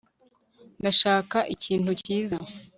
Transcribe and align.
ndashaka 0.79 1.37
ikintu 1.55 1.91
cyiza 2.03 2.37